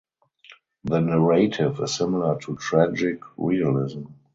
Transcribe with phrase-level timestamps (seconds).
[0.83, 4.05] The narrative is similar to tragic realism.